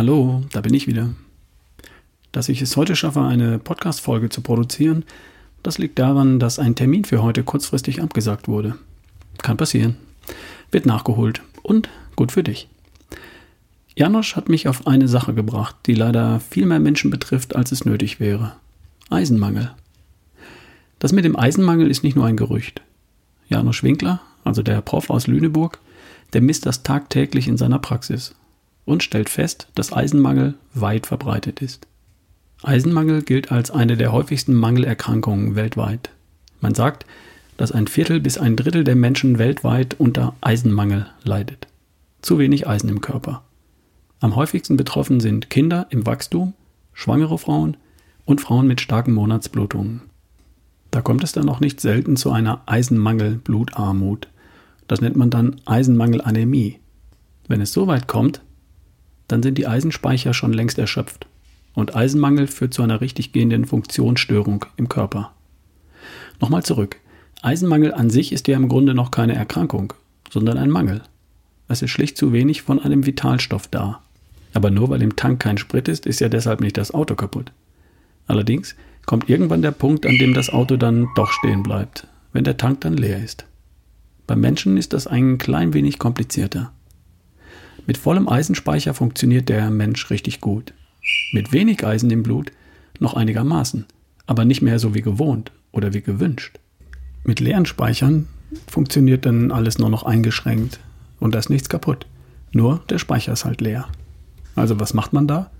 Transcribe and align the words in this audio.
Hallo, 0.00 0.40
da 0.50 0.62
bin 0.62 0.72
ich 0.72 0.86
wieder. 0.86 1.10
Dass 2.32 2.48
ich 2.48 2.62
es 2.62 2.74
heute 2.78 2.96
schaffe, 2.96 3.20
eine 3.20 3.58
Podcast-Folge 3.58 4.30
zu 4.30 4.40
produzieren, 4.40 5.04
das 5.62 5.76
liegt 5.76 5.98
daran, 5.98 6.40
dass 6.40 6.58
ein 6.58 6.74
Termin 6.74 7.04
für 7.04 7.22
heute 7.22 7.44
kurzfristig 7.44 8.00
abgesagt 8.00 8.48
wurde. 8.48 8.78
Kann 9.42 9.58
passieren. 9.58 9.98
Wird 10.70 10.86
nachgeholt. 10.86 11.42
Und 11.62 11.90
gut 12.16 12.32
für 12.32 12.42
dich. 12.42 12.66
Janosch 13.94 14.36
hat 14.36 14.48
mich 14.48 14.68
auf 14.68 14.86
eine 14.86 15.06
Sache 15.06 15.34
gebracht, 15.34 15.76
die 15.84 15.94
leider 15.94 16.40
viel 16.40 16.64
mehr 16.64 16.80
Menschen 16.80 17.10
betrifft, 17.10 17.54
als 17.54 17.70
es 17.70 17.84
nötig 17.84 18.20
wäre. 18.20 18.54
Eisenmangel. 19.10 19.70
Das 20.98 21.12
mit 21.12 21.26
dem 21.26 21.36
Eisenmangel 21.36 21.90
ist 21.90 22.04
nicht 22.04 22.16
nur 22.16 22.24
ein 22.24 22.38
Gerücht. 22.38 22.80
Janosch 23.50 23.82
Winkler, 23.82 24.22
also 24.44 24.62
der 24.62 24.80
Prof 24.80 25.10
aus 25.10 25.26
Lüneburg, 25.26 25.78
der 26.32 26.40
misst 26.40 26.64
das 26.64 26.84
tagtäglich 26.84 27.48
in 27.48 27.58
seiner 27.58 27.78
Praxis 27.78 28.34
und 28.84 29.02
stellt 29.02 29.28
fest, 29.28 29.68
dass 29.74 29.92
Eisenmangel 29.92 30.54
weit 30.74 31.06
verbreitet 31.06 31.62
ist. 31.62 31.86
Eisenmangel 32.62 33.22
gilt 33.22 33.52
als 33.52 33.70
eine 33.70 33.96
der 33.96 34.12
häufigsten 34.12 34.54
Mangelerkrankungen 34.54 35.54
weltweit. 35.54 36.10
Man 36.60 36.74
sagt, 36.74 37.06
dass 37.56 37.72
ein 37.72 37.86
Viertel 37.86 38.20
bis 38.20 38.38
ein 38.38 38.56
Drittel 38.56 38.84
der 38.84 38.96
Menschen 38.96 39.38
weltweit 39.38 39.94
unter 39.98 40.34
Eisenmangel 40.40 41.06
leidet. 41.22 41.66
Zu 42.22 42.38
wenig 42.38 42.66
Eisen 42.66 42.88
im 42.88 43.00
Körper. 43.00 43.42
Am 44.20 44.36
häufigsten 44.36 44.76
betroffen 44.76 45.20
sind 45.20 45.48
Kinder 45.48 45.86
im 45.90 46.04
Wachstum, 46.04 46.52
schwangere 46.92 47.38
Frauen 47.38 47.76
und 48.26 48.42
Frauen 48.42 48.66
mit 48.66 48.80
starken 48.80 49.12
Monatsblutungen. 49.12 50.02
Da 50.90 51.00
kommt 51.00 51.24
es 51.24 51.32
dann 51.32 51.48
auch 51.48 51.60
nicht 51.60 51.80
selten 51.80 52.16
zu 52.16 52.30
einer 52.30 52.62
Eisenmangel-Blutarmut. 52.66 54.28
Das 54.88 55.00
nennt 55.00 55.16
man 55.16 55.30
dann 55.30 55.56
Eisenmangelanämie. 55.64 56.78
Wenn 57.48 57.60
es 57.60 57.72
so 57.72 57.86
weit 57.86 58.08
kommt, 58.08 58.42
dann 59.32 59.42
sind 59.42 59.58
die 59.58 59.66
Eisenspeicher 59.66 60.34
schon 60.34 60.52
längst 60.52 60.78
erschöpft. 60.78 61.26
Und 61.74 61.94
Eisenmangel 61.94 62.46
führt 62.46 62.74
zu 62.74 62.82
einer 62.82 63.00
richtig 63.00 63.32
gehenden 63.32 63.64
Funktionsstörung 63.64 64.64
im 64.76 64.88
Körper. 64.88 65.32
Nochmal 66.40 66.64
zurück. 66.64 66.96
Eisenmangel 67.42 67.94
an 67.94 68.10
sich 68.10 68.32
ist 68.32 68.48
ja 68.48 68.56
im 68.56 68.68
Grunde 68.68 68.94
noch 68.94 69.10
keine 69.10 69.34
Erkrankung, 69.34 69.92
sondern 70.30 70.58
ein 70.58 70.70
Mangel. 70.70 71.02
Es 71.68 71.82
ist 71.82 71.90
schlicht 71.90 72.16
zu 72.16 72.32
wenig 72.32 72.62
von 72.62 72.80
einem 72.80 73.06
Vitalstoff 73.06 73.68
da. 73.68 74.02
Aber 74.52 74.70
nur 74.70 74.90
weil 74.90 75.02
im 75.02 75.16
Tank 75.16 75.40
kein 75.40 75.58
Sprit 75.58 75.86
ist, 75.86 76.06
ist 76.06 76.20
ja 76.20 76.28
deshalb 76.28 76.60
nicht 76.60 76.76
das 76.76 76.92
Auto 76.92 77.14
kaputt. 77.14 77.52
Allerdings 78.26 78.74
kommt 79.06 79.30
irgendwann 79.30 79.62
der 79.62 79.70
Punkt, 79.70 80.06
an 80.06 80.18
dem 80.18 80.34
das 80.34 80.50
Auto 80.50 80.76
dann 80.76 81.08
doch 81.14 81.30
stehen 81.30 81.62
bleibt, 81.62 82.06
wenn 82.32 82.44
der 82.44 82.56
Tank 82.56 82.80
dann 82.80 82.96
leer 82.96 83.22
ist. 83.22 83.44
Beim 84.26 84.40
Menschen 84.40 84.76
ist 84.76 84.92
das 84.92 85.06
ein 85.06 85.38
klein 85.38 85.72
wenig 85.72 85.98
komplizierter. 85.98 86.72
Mit 87.86 87.96
vollem 87.96 88.28
Eisenspeicher 88.28 88.94
funktioniert 88.94 89.48
der 89.48 89.70
Mensch 89.70 90.10
richtig 90.10 90.40
gut. 90.40 90.72
Mit 91.32 91.52
wenig 91.52 91.84
Eisen 91.84 92.10
im 92.10 92.22
Blut 92.22 92.52
noch 92.98 93.14
einigermaßen, 93.14 93.86
aber 94.26 94.44
nicht 94.44 94.62
mehr 94.62 94.78
so 94.78 94.94
wie 94.94 95.02
gewohnt 95.02 95.52
oder 95.72 95.92
wie 95.92 96.02
gewünscht. 96.02 96.58
Mit 97.24 97.40
leeren 97.40 97.66
Speichern 97.66 98.28
funktioniert 98.66 99.26
dann 99.26 99.50
alles 99.52 99.78
nur 99.78 99.90
noch 99.90 100.02
eingeschränkt 100.04 100.80
und 101.18 101.34
da 101.34 101.38
ist 101.38 101.50
nichts 101.50 101.68
kaputt. 101.68 102.06
Nur 102.52 102.82
der 102.88 102.98
Speicher 102.98 103.32
ist 103.32 103.44
halt 103.44 103.60
leer. 103.60 103.88
Also 104.54 104.80
was 104.80 104.94
macht 104.94 105.12
man 105.12 105.26
da? 105.26 105.50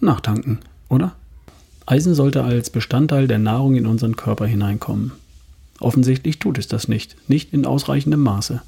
Nachtanken, 0.00 0.60
oder? 0.88 1.14
Eisen 1.86 2.14
sollte 2.14 2.42
als 2.42 2.70
Bestandteil 2.70 3.28
der 3.28 3.38
Nahrung 3.38 3.76
in 3.76 3.86
unseren 3.86 4.16
Körper 4.16 4.46
hineinkommen. 4.46 5.12
Offensichtlich 5.80 6.38
tut 6.38 6.56
es 6.58 6.66
das 6.66 6.88
nicht, 6.88 7.16
nicht 7.28 7.52
in 7.52 7.66
ausreichendem 7.66 8.20
Maße. 8.20 8.62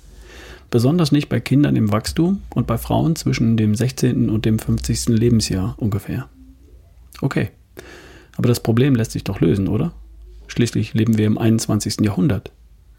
Besonders 0.71 1.13
nicht 1.13 1.29
bei 1.29 1.41
Kindern 1.41 1.77
im 1.77 1.93
Wachstum 1.93 2.43
und 2.55 2.67
bei 2.67 2.77
Frauen 2.79 3.17
zwischen 3.17 3.57
dem 3.57 3.75
16. 3.75 4.31
und 4.31 4.45
dem 4.45 4.59
50. 4.59 5.07
Lebensjahr 5.09 5.75
ungefähr. 5.79 6.29
Okay, 7.21 7.51
aber 8.37 8.49
das 8.49 8.61
Problem 8.61 8.95
lässt 8.95 9.13
sich 9.13 9.25
doch 9.25 9.41
lösen, 9.41 9.69
oder? 9.69 9.93
Schließlich 10.49 10.95
leben 10.95 11.19
wir 11.19 11.27
im 11.27 11.39
21. 11.39 11.99
Jahrhundert. 12.03 12.53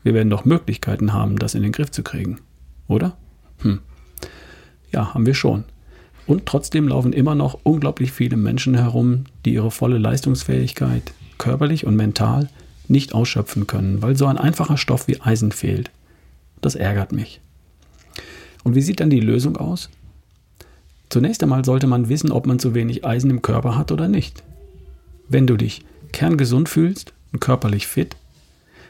Wir 0.04 0.14
werden 0.14 0.30
doch 0.30 0.46
Möglichkeiten 0.46 1.14
haben, 1.14 1.38
das 1.38 1.56
in 1.56 1.64
den 1.64 1.72
Griff 1.72 1.92
zu 1.92 2.04
kriegen, 2.04 2.40
oder? 2.88 3.18
Hm. 3.60 3.80
Ja, 4.92 5.14
haben 5.14 5.26
wir 5.26 5.34
schon. 5.34 5.66
Und 6.26 6.46
trotzdem 6.46 6.88
laufen 6.88 7.14
immer 7.14 7.36
noch 7.36 7.60
unglaublich 7.64 8.12
viele 8.12 8.38
Menschen 8.38 8.76
herum, 8.76 9.26
die 9.46 9.54
ihre 9.54 9.72
volle 9.72 9.98
Leistungsfähigkeit, 9.98 11.14
körperlich 11.38 11.86
und 11.86 11.96
mental, 11.96 12.50
nicht 12.88 13.14
ausschöpfen 13.14 13.68
können, 13.68 14.02
weil 14.02 14.16
so 14.16 14.26
ein 14.28 14.38
einfacher 14.38 14.78
Stoff 14.78 15.08
wie 15.08 15.22
Eisen 15.22 15.52
fehlt. 15.52 15.92
Das 16.62 16.76
ärgert 16.76 17.12
mich. 17.12 17.42
Und 18.68 18.76
wie 18.76 18.82
sieht 18.82 19.00
dann 19.00 19.10
die 19.10 19.22
Lösung 19.22 19.56
aus? 19.56 19.90
Zunächst 21.08 21.42
einmal 21.42 21.64
sollte 21.64 21.88
man 21.88 22.10
wissen, 22.10 22.34
ob 22.34 22.46
man 22.46 22.60
zu 22.60 22.76
wenig 22.76 23.06
Eisen 23.06 23.30
im 23.30 23.42
Körper 23.42 23.78
hat 23.78 23.94
oder 23.94 24.10
nicht. 24.10 24.44
Wenn 25.30 25.48
du 25.48 25.56
dich 25.56 25.86
kerngesund 26.12 26.68
fühlst 26.68 27.14
und 27.32 27.40
körperlich 27.40 27.88
fit, 27.88 28.18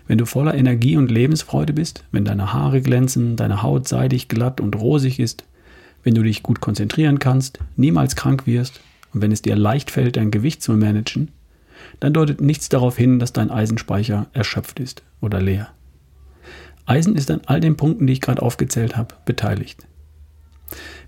wenn 0.07 0.17
du 0.17 0.25
voller 0.25 0.55
Energie 0.55 0.97
und 0.97 1.11
Lebensfreude 1.11 1.73
bist, 1.73 2.03
wenn 2.11 2.25
deine 2.25 2.53
Haare 2.53 2.81
glänzen, 2.81 3.35
deine 3.35 3.61
Haut 3.61 3.87
seidig, 3.87 4.29
glatt 4.29 4.61
und 4.61 4.75
rosig 4.75 5.19
ist, 5.19 5.43
wenn 6.03 6.15
du 6.15 6.23
dich 6.23 6.41
gut 6.41 6.59
konzentrieren 6.59 7.19
kannst, 7.19 7.59
niemals 7.75 8.15
krank 8.15 8.47
wirst 8.47 8.81
und 9.13 9.21
wenn 9.21 9.31
es 9.31 9.43
dir 9.43 9.55
leicht 9.55 9.91
fällt, 9.91 10.17
dein 10.17 10.31
Gewicht 10.31 10.63
zu 10.63 10.73
managen, 10.73 11.27
dann 11.99 12.13
deutet 12.13 12.41
nichts 12.41 12.67
darauf 12.67 12.97
hin, 12.97 13.19
dass 13.19 13.31
dein 13.31 13.51
Eisenspeicher 13.51 14.25
erschöpft 14.33 14.79
ist 14.79 15.03
oder 15.21 15.39
leer. 15.39 15.69
Eisen 16.87 17.15
ist 17.15 17.29
an 17.29 17.41
all 17.45 17.59
den 17.59 17.75
Punkten, 17.75 18.07
die 18.07 18.13
ich 18.13 18.21
gerade 18.21 18.41
aufgezählt 18.41 18.95
habe, 18.95 19.13
beteiligt. 19.25 19.85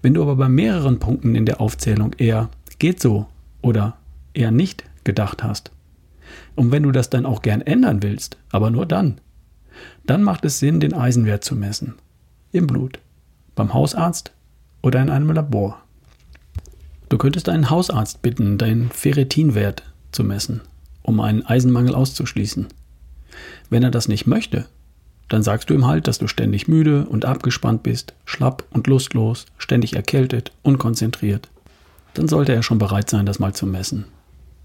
Wenn 0.02 0.14
du 0.14 0.22
aber 0.22 0.36
bei 0.36 0.50
mehreren 0.50 1.00
Punkten 1.00 1.36
in 1.36 1.46
der 1.46 1.62
Aufzählung 1.62 2.14
eher 2.18 2.50
geht 2.78 3.02
so 3.02 3.28
oder 3.62 3.98
eher 4.34 4.52
nicht 4.52 4.84
gedacht 5.04 5.44
hast, 5.44 5.72
und 6.56 6.72
wenn 6.72 6.84
du 6.84 6.92
das 6.92 7.10
dann 7.10 7.26
auch 7.26 7.42
gern 7.42 7.62
ändern 7.62 8.04
willst, 8.04 8.38
aber 8.52 8.70
nur 8.70 8.86
dann, 8.86 9.20
dann 10.06 10.22
macht 10.22 10.46
es 10.46 10.60
Sinn, 10.60 10.80
den 10.80 10.94
Eisenwert 10.94 11.44
zu 11.44 11.56
messen. 11.56 11.96
Im 12.52 12.68
Blut, 12.68 13.00
beim 13.56 13.74
Hausarzt 13.74 14.32
oder 14.82 15.02
in 15.02 15.10
einem 15.10 15.32
Labor. 15.32 15.82
Du 17.08 17.18
könntest 17.18 17.50
einen 17.50 17.70
Hausarzt 17.70 18.22
bitten, 18.22 18.58
deinen 18.58 18.90
Ferritinwert 18.90 19.84
zu 20.12 20.24
messen, 20.24 20.62
um 21.02 21.22
einen 21.22 21.46
Eisenmangel 21.46 21.96
auszuschließen. 21.96 22.68
Wenn 23.70 23.84
er 23.84 23.92
das 23.92 24.08
nicht 24.08 24.28
möchte, 24.28 24.68
dann 25.30 25.44
sagst 25.44 25.70
du 25.70 25.76
ihm 25.76 25.86
halt, 25.86 26.08
dass 26.08 26.18
du 26.18 26.28
ständig 26.28 26.68
müde 26.68 27.06
und 27.06 27.24
abgespannt 27.24 27.84
bist, 27.84 28.14
schlapp 28.26 28.66
und 28.72 28.88
lustlos, 28.88 29.46
ständig 29.58 29.96
erkältet, 29.96 30.52
unkonzentriert. 30.64 31.50
Dann 32.16 32.28
sollte 32.28 32.54
er 32.54 32.64
schon 32.64 32.80
bereit 32.80 33.10
sein, 33.10 33.28
das 33.28 33.40
mal 33.40 33.54
zu 33.54 33.68
messen. 33.68 34.06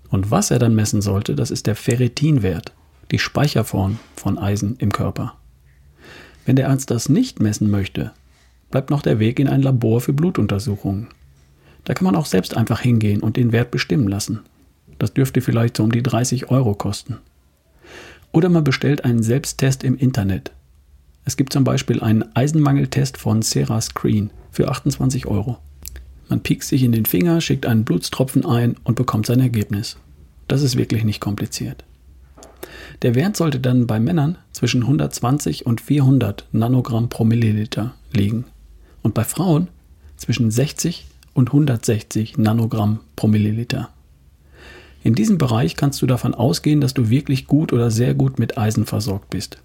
Und 0.09 0.31
was 0.31 0.51
er 0.51 0.59
dann 0.59 0.75
messen 0.75 1.03
sollte, 1.03 1.35
das 1.35 1.51
ist 1.51 1.67
der 1.67 1.77
Ferritinwert, 1.77 2.73
die 3.11 3.19
Speicherform 3.19 3.99
von 4.17 4.39
Eisen 4.39 4.77
im 4.79 4.91
Körper. 4.91 5.35
Wenn 6.47 6.57
der 6.57 6.71
Arzt 6.71 6.91
das 6.91 7.09
nicht 7.09 7.41
messen 7.41 7.71
möchte, 7.71 8.13
bleibt 8.71 8.91
noch 8.91 9.03
der 9.03 9.19
Weg 9.19 9.39
in 9.39 9.49
ein 9.49 9.63
Labor 9.63 10.01
für 10.01 10.13
Blutuntersuchungen. 10.13 11.09
Da 11.85 11.93
kann 11.93 12.07
man 12.07 12.17
auch 12.17 12.27
selbst 12.27 12.57
einfach 12.57 12.81
hingehen 12.81 13.21
und 13.21 13.37
den 13.37 13.53
Wert 13.53 13.71
bestimmen 13.71 14.09
lassen. 14.09 14.41
Das 14.99 15.13
dürfte 15.13 15.43
vielleicht 15.43 15.77
so 15.77 15.85
um 15.85 15.93
die 15.93 16.03
30 16.03 16.51
Euro 16.51 16.75
kosten. 16.75 17.19
Oder 18.35 18.49
man 18.49 18.65
bestellt 18.65 19.05
einen 19.05 19.23
Selbsttest 19.23 19.85
im 19.85 19.97
Internet. 19.97 20.51
Es 21.25 21.37
gibt 21.37 21.53
zum 21.53 21.63
Beispiel 21.63 22.03
einen 22.03 22.25
Eisenmangeltest 22.35 23.17
von 23.17 23.43
Sera 23.43 23.81
Screen 23.81 24.31
für 24.51 24.69
28 24.69 25.27
Euro. 25.27 25.59
Man 26.29 26.41
piekt 26.41 26.65
sich 26.65 26.83
in 26.83 26.91
den 26.91 27.07
Finger, 27.07 27.41
schickt 27.41 27.65
einen 27.65 27.85
Blutstropfen 27.85 28.45
ein 28.45 28.75
und 28.83 28.97
bekommt 28.97 29.27
sein 29.27 29.39
Ergebnis. 29.39 29.99
Das 30.49 30.63
ist 30.63 30.77
wirklich 30.77 31.05
nicht 31.05 31.21
kompliziert. 31.21 31.85
Der 33.03 33.15
Wert 33.15 33.37
sollte 33.37 33.61
dann 33.61 33.87
bei 33.87 34.01
Männern 34.01 34.37
zwischen 34.51 34.83
120 34.83 35.65
und 35.65 35.81
400 35.81 36.49
Nanogramm 36.51 37.09
pro 37.09 37.25
Milliliter 37.25 37.95
liegen 38.13 38.47
und 39.03 39.15
bei 39.15 39.23
Frauen 39.23 39.69
zwischen 40.17 40.51
60 40.51 41.07
und 41.35 41.51
160 41.51 42.37
Nanogramm 42.37 42.99
pro 43.15 43.29
Milliliter. 43.29 43.94
In 45.05 45.15
diesem 45.15 45.37
Bereich 45.37 45.77
kannst 45.77 46.01
du 46.01 46.07
davon 46.07 46.35
ausgehen, 46.35 46.81
dass 46.81 46.95
du 46.95 47.11
wirklich 47.11 47.47
gut 47.47 47.75
oder 47.75 47.91
sehr 47.91 48.15
gut 48.15 48.39
mit 48.39 48.57
Eisen 48.57 48.87
versorgt 48.87 49.29
bist. 49.29 49.59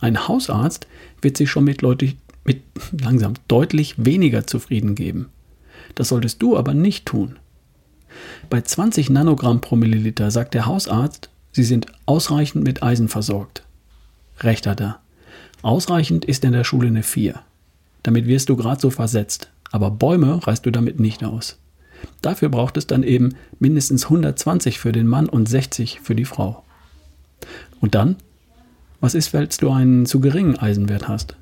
Ein 0.00 0.28
Hausarzt 0.28 0.86
wird 1.22 1.38
sich 1.38 1.50
schon 1.50 1.64
mit, 1.64 1.80
Leute, 1.80 2.12
mit 2.44 2.62
langsam 3.00 3.34
deutlich 3.48 3.94
weniger 3.96 4.46
zufrieden 4.46 4.94
geben. 4.94 5.30
Das 5.94 6.08
solltest 6.08 6.42
du 6.42 6.58
aber 6.58 6.74
nicht 6.74 7.06
tun. 7.06 7.38
Bei 8.50 8.60
20 8.60 9.08
Nanogramm 9.08 9.62
pro 9.62 9.76
Milliliter 9.76 10.30
sagt 10.30 10.52
der 10.52 10.66
Hausarzt, 10.66 11.30
sie 11.52 11.64
sind 11.64 11.86
ausreichend 12.04 12.62
mit 12.62 12.82
Eisen 12.82 13.08
versorgt. 13.08 13.64
Recht 14.40 14.66
hat 14.66 14.80
er. 14.80 15.00
Ausreichend 15.62 16.26
ist 16.26 16.44
in 16.44 16.52
der 16.52 16.64
Schule 16.64 16.88
eine 16.88 17.02
4. 17.02 17.40
Damit 18.02 18.26
wirst 18.26 18.50
du 18.50 18.56
gerade 18.56 18.80
so 18.80 18.90
versetzt, 18.90 19.50
aber 19.70 19.90
Bäume 19.90 20.46
reißt 20.46 20.66
du 20.66 20.70
damit 20.70 21.00
nicht 21.00 21.24
aus. 21.24 21.58
Dafür 22.22 22.48
braucht 22.48 22.76
es 22.76 22.86
dann 22.86 23.02
eben 23.02 23.34
mindestens 23.58 24.04
120 24.04 24.78
für 24.78 24.92
den 24.92 25.06
Mann 25.06 25.28
und 25.28 25.48
60 25.48 26.00
für 26.00 26.14
die 26.14 26.24
Frau. 26.24 26.64
Und 27.80 27.94
dann? 27.94 28.16
Was 29.00 29.14
ist, 29.14 29.28
falls 29.28 29.56
du 29.56 29.70
einen 29.70 30.04
zu 30.04 30.20
geringen 30.20 30.58
Eisenwert 30.58 31.08
hast? 31.08 31.36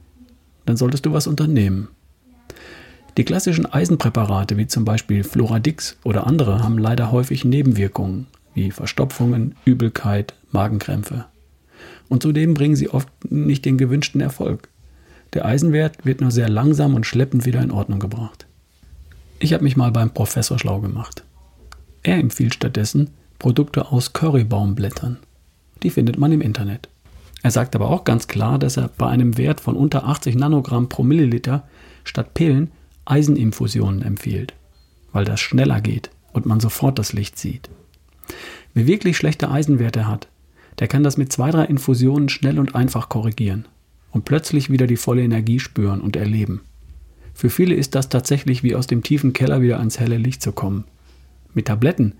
Dann 0.66 0.76
solltest 0.76 1.06
du 1.06 1.12
was 1.12 1.26
unternehmen. 1.26 1.88
Die 3.16 3.24
klassischen 3.24 3.66
Eisenpräparate 3.66 4.56
wie 4.56 4.68
zum 4.68 4.84
Beispiel 4.84 5.24
Floradix 5.24 5.96
oder 6.04 6.26
andere 6.26 6.62
haben 6.62 6.78
leider 6.78 7.10
häufig 7.10 7.44
Nebenwirkungen 7.44 8.26
wie 8.54 8.70
Verstopfungen, 8.70 9.56
Übelkeit, 9.64 10.34
Magenkrämpfe. 10.52 11.26
Und 12.08 12.22
zudem 12.22 12.54
bringen 12.54 12.76
sie 12.76 12.88
oft 12.88 13.08
nicht 13.30 13.64
den 13.64 13.78
gewünschten 13.78 14.20
Erfolg. 14.20 14.68
Der 15.34 15.44
Eisenwert 15.44 16.04
wird 16.06 16.20
nur 16.20 16.30
sehr 16.30 16.48
langsam 16.48 16.94
und 16.94 17.06
schleppend 17.06 17.44
wieder 17.44 17.62
in 17.62 17.70
Ordnung 17.70 17.98
gebracht. 17.98 18.47
Ich 19.40 19.52
habe 19.52 19.62
mich 19.62 19.76
mal 19.76 19.92
beim 19.92 20.10
Professor 20.10 20.58
schlau 20.58 20.80
gemacht. 20.80 21.22
Er 22.02 22.18
empfiehlt 22.18 22.54
stattdessen 22.54 23.10
Produkte 23.38 23.92
aus 23.92 24.12
Currybaumblättern. 24.12 25.18
Die 25.82 25.90
findet 25.90 26.18
man 26.18 26.32
im 26.32 26.40
Internet. 26.40 26.88
Er 27.42 27.52
sagt 27.52 27.76
aber 27.76 27.88
auch 27.88 28.02
ganz 28.02 28.26
klar, 28.26 28.58
dass 28.58 28.76
er 28.76 28.88
bei 28.88 29.06
einem 29.08 29.38
Wert 29.38 29.60
von 29.60 29.76
unter 29.76 30.06
80 30.06 30.34
Nanogramm 30.34 30.88
pro 30.88 31.04
Milliliter 31.04 31.68
statt 32.02 32.34
Pillen 32.34 32.72
Eiseninfusionen 33.04 34.02
empfiehlt, 34.02 34.54
weil 35.12 35.24
das 35.24 35.38
schneller 35.38 35.80
geht 35.80 36.10
und 36.32 36.46
man 36.46 36.58
sofort 36.58 36.98
das 36.98 37.12
Licht 37.12 37.38
sieht. 37.38 37.70
Wer 38.74 38.88
wirklich 38.88 39.16
schlechte 39.16 39.50
Eisenwerte 39.50 40.08
hat, 40.08 40.28
der 40.80 40.88
kann 40.88 41.04
das 41.04 41.16
mit 41.16 41.32
zwei, 41.32 41.52
drei 41.52 41.64
Infusionen 41.64 42.28
schnell 42.28 42.58
und 42.58 42.74
einfach 42.74 43.08
korrigieren 43.08 43.66
und 44.10 44.24
plötzlich 44.24 44.68
wieder 44.68 44.88
die 44.88 44.96
volle 44.96 45.22
Energie 45.22 45.60
spüren 45.60 46.00
und 46.00 46.16
erleben. 46.16 46.62
Für 47.38 47.50
viele 47.50 47.76
ist 47.76 47.94
das 47.94 48.08
tatsächlich 48.08 48.64
wie 48.64 48.74
aus 48.74 48.88
dem 48.88 49.04
tiefen 49.04 49.32
Keller 49.32 49.60
wieder 49.62 49.78
ans 49.78 50.00
helle 50.00 50.16
Licht 50.16 50.42
zu 50.42 50.50
kommen. 50.50 50.86
Mit 51.54 51.66
Tabletten 51.66 52.14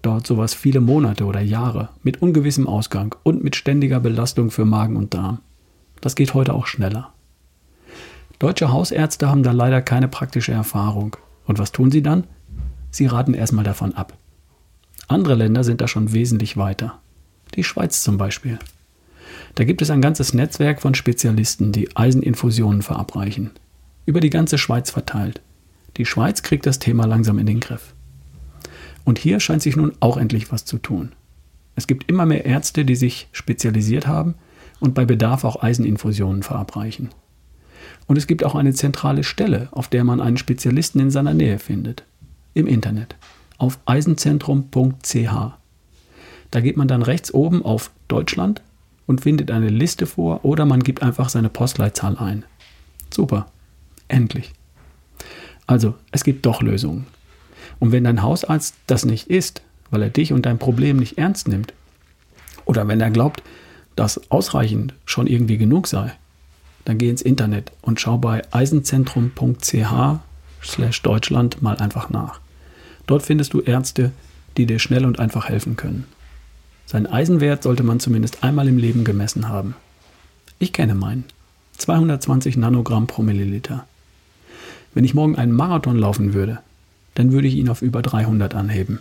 dauert 0.00 0.26
sowas 0.26 0.54
viele 0.54 0.80
Monate 0.80 1.26
oder 1.26 1.42
Jahre, 1.42 1.90
mit 2.02 2.22
ungewissem 2.22 2.66
Ausgang 2.66 3.14
und 3.22 3.44
mit 3.44 3.54
ständiger 3.54 4.00
Belastung 4.00 4.50
für 4.50 4.64
Magen 4.64 4.96
und 4.96 5.12
Darm. 5.12 5.40
Das 6.00 6.14
geht 6.14 6.32
heute 6.32 6.54
auch 6.54 6.66
schneller. 6.66 7.12
Deutsche 8.38 8.72
Hausärzte 8.72 9.28
haben 9.28 9.42
da 9.42 9.52
leider 9.52 9.82
keine 9.82 10.08
praktische 10.08 10.52
Erfahrung. 10.52 11.18
Und 11.44 11.58
was 11.58 11.72
tun 11.72 11.90
sie 11.90 12.02
dann? 12.02 12.24
Sie 12.90 13.04
raten 13.04 13.34
erstmal 13.34 13.64
davon 13.64 13.92
ab. 13.92 14.16
Andere 15.06 15.34
Länder 15.34 15.64
sind 15.64 15.82
da 15.82 15.86
schon 15.86 16.14
wesentlich 16.14 16.56
weiter. 16.56 16.98
Die 17.56 17.64
Schweiz 17.64 18.02
zum 18.02 18.16
Beispiel. 18.16 18.58
Da 19.54 19.64
gibt 19.64 19.82
es 19.82 19.90
ein 19.90 20.00
ganzes 20.00 20.32
Netzwerk 20.32 20.80
von 20.80 20.94
Spezialisten, 20.94 21.72
die 21.72 21.94
Eiseninfusionen 21.94 22.80
verabreichen. 22.80 23.50
Über 24.04 24.20
die 24.20 24.30
ganze 24.30 24.58
Schweiz 24.58 24.90
verteilt. 24.90 25.40
Die 25.96 26.06
Schweiz 26.06 26.42
kriegt 26.42 26.66
das 26.66 26.78
Thema 26.78 27.06
langsam 27.06 27.38
in 27.38 27.46
den 27.46 27.60
Griff. 27.60 27.94
Und 29.04 29.18
hier 29.18 29.40
scheint 29.40 29.62
sich 29.62 29.76
nun 29.76 29.92
auch 30.00 30.16
endlich 30.16 30.50
was 30.50 30.64
zu 30.64 30.78
tun. 30.78 31.12
Es 31.76 31.86
gibt 31.86 32.08
immer 32.08 32.26
mehr 32.26 32.44
Ärzte, 32.44 32.84
die 32.84 32.96
sich 32.96 33.28
spezialisiert 33.32 34.06
haben 34.06 34.34
und 34.80 34.94
bei 34.94 35.04
Bedarf 35.04 35.44
auch 35.44 35.62
Eiseninfusionen 35.62 36.42
verabreichen. 36.42 37.10
Und 38.06 38.16
es 38.18 38.26
gibt 38.26 38.44
auch 38.44 38.54
eine 38.54 38.74
zentrale 38.74 39.24
Stelle, 39.24 39.68
auf 39.70 39.88
der 39.88 40.04
man 40.04 40.20
einen 40.20 40.36
Spezialisten 40.36 41.00
in 41.00 41.10
seiner 41.10 41.34
Nähe 41.34 41.58
findet. 41.58 42.04
Im 42.54 42.66
Internet. 42.66 43.16
Auf 43.58 43.78
eisenzentrum.ch. 43.86 45.52
Da 46.50 46.60
geht 46.60 46.76
man 46.76 46.88
dann 46.88 47.02
rechts 47.02 47.32
oben 47.32 47.64
auf 47.64 47.90
Deutschland 48.08 48.60
und 49.06 49.22
findet 49.22 49.50
eine 49.50 49.68
Liste 49.68 50.06
vor 50.06 50.44
oder 50.44 50.66
man 50.66 50.82
gibt 50.82 51.02
einfach 51.02 51.28
seine 51.28 51.48
Postleitzahl 51.48 52.18
ein. 52.18 52.44
Super. 53.10 53.46
Endlich. 54.12 54.52
Also, 55.66 55.94
es 56.10 56.22
gibt 56.22 56.44
doch 56.44 56.60
Lösungen. 56.60 57.06
Und 57.80 57.92
wenn 57.92 58.04
dein 58.04 58.22
Hausarzt 58.22 58.74
das 58.86 59.06
nicht 59.06 59.28
ist, 59.28 59.62
weil 59.90 60.02
er 60.02 60.10
dich 60.10 60.34
und 60.34 60.44
dein 60.44 60.58
Problem 60.58 60.98
nicht 60.98 61.16
ernst 61.16 61.48
nimmt, 61.48 61.72
oder 62.66 62.86
wenn 62.86 63.00
er 63.00 63.10
glaubt, 63.10 63.42
dass 63.96 64.30
ausreichend 64.30 64.92
schon 65.06 65.26
irgendwie 65.26 65.56
genug 65.56 65.86
sei, 65.86 66.12
dann 66.84 66.98
geh 66.98 67.08
ins 67.08 67.22
Internet 67.22 67.72
und 67.80 68.00
schau 68.00 68.18
bei 68.18 68.42
eisenzentrum.ch 68.52 70.18
Deutschland 71.02 71.62
mal 71.62 71.76
einfach 71.78 72.10
nach. 72.10 72.40
Dort 73.06 73.22
findest 73.22 73.54
du 73.54 73.60
Ärzte, 73.60 74.12
die 74.58 74.66
dir 74.66 74.78
schnell 74.78 75.06
und 75.06 75.18
einfach 75.18 75.48
helfen 75.48 75.76
können. 75.76 76.04
Seinen 76.84 77.06
Eisenwert 77.06 77.62
sollte 77.62 77.82
man 77.82 77.98
zumindest 77.98 78.44
einmal 78.44 78.68
im 78.68 78.76
Leben 78.76 79.04
gemessen 79.04 79.48
haben. 79.48 79.74
Ich 80.58 80.74
kenne 80.74 80.94
meinen. 80.94 81.24
220 81.78 82.58
Nanogramm 82.58 83.06
pro 83.06 83.22
Milliliter. 83.22 83.86
Wenn 84.94 85.04
ich 85.04 85.14
morgen 85.14 85.36
einen 85.36 85.52
Marathon 85.52 85.96
laufen 85.96 86.34
würde, 86.34 86.58
dann 87.14 87.32
würde 87.32 87.48
ich 87.48 87.54
ihn 87.54 87.68
auf 87.68 87.82
über 87.82 88.02
300 88.02 88.54
anheben. 88.54 88.98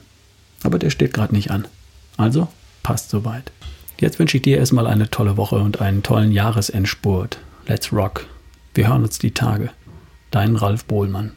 Aber 0.64 0.80
der 0.80 0.90
steht 0.90 1.14
gerade 1.14 1.34
nicht 1.34 1.52
an. 1.52 1.68
Also 2.18 2.48
passt 2.84 3.10
soweit. 3.10 3.52
Jetzt 4.00 4.20
wünsche 4.20 4.38
ich 4.38 4.44
dir 4.44 4.58
erstmal 4.58 4.88
eine 4.88 5.10
tolle 5.10 5.38
Woche 5.38 5.58
und 5.58 5.82
einen 5.82 6.04
tollen 6.04 6.32
Jahresendspurt. 6.32 7.40
Let's 7.68 7.94
rock. 7.94 8.26
Wir 8.74 8.88
hören 8.88 9.04
uns 9.04 9.20
die 9.20 9.32
Tage. 9.32 9.70
Dein 10.32 10.56
Ralf 10.56 10.86
Bohlmann. 10.86 11.34